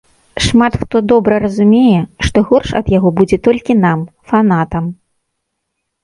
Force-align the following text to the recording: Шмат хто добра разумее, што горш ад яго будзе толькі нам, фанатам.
Шмат 0.43 0.73
хто 0.83 0.99
добра 1.09 1.35
разумее, 1.43 1.99
што 2.27 2.41
горш 2.51 2.71
ад 2.79 2.89
яго 2.97 3.11
будзе 3.19 3.37
толькі 3.49 3.75
нам, 3.85 3.99
фанатам. 4.31 4.89